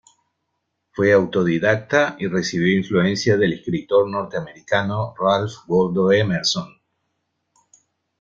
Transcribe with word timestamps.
Fue 0.93 1.13
autodidacta 1.13 2.15
y 2.17 2.25
recibió 2.25 2.75
influencia 2.75 3.37
del 3.37 3.53
escritor 3.53 4.09
norteamericano 4.09 5.13
Ralph 5.15 5.53
Waldo 5.67 6.11
Emerson. 6.11 6.73